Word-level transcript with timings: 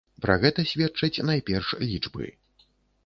Пра 0.25 0.37
гэта 0.43 0.63
сведчаць 0.71 1.23
найперш 1.31 1.67
лічбы. 1.87 2.25